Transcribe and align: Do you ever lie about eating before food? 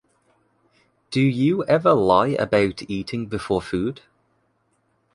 Do 1.11 1.21
you 1.21 1.63
ever 1.65 1.93
lie 1.93 2.29
about 2.29 2.89
eating 2.89 3.27
before 3.27 3.61
food? 3.61 4.01